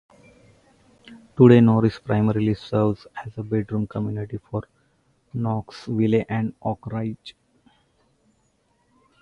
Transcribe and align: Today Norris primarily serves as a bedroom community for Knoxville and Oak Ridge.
Today 1.37 1.61
Norris 1.61 1.99
primarily 1.99 2.55
serves 2.55 3.05
as 3.23 3.37
a 3.37 3.43
bedroom 3.43 3.85
community 3.85 4.39
for 4.49 4.63
Knoxville 5.31 6.25
and 6.27 6.55
Oak 6.63 6.87
Ridge. 6.87 7.35